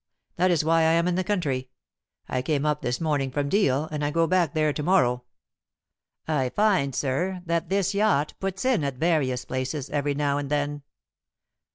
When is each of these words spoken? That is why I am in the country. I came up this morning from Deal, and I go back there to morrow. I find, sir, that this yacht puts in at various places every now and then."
That 0.37 0.49
is 0.49 0.65
why 0.65 0.79
I 0.79 0.93
am 0.93 1.07
in 1.07 1.13
the 1.13 1.23
country. 1.23 1.69
I 2.27 2.41
came 2.41 2.65
up 2.65 2.81
this 2.81 2.99
morning 2.99 3.29
from 3.29 3.49
Deal, 3.49 3.87
and 3.91 4.03
I 4.03 4.09
go 4.09 4.25
back 4.25 4.55
there 4.55 4.73
to 4.73 4.81
morrow. 4.81 5.25
I 6.27 6.49
find, 6.49 6.95
sir, 6.95 7.43
that 7.45 7.69
this 7.69 7.93
yacht 7.93 8.33
puts 8.39 8.65
in 8.65 8.83
at 8.83 8.95
various 8.97 9.45
places 9.45 9.91
every 9.91 10.15
now 10.15 10.39
and 10.39 10.49
then." 10.49 10.81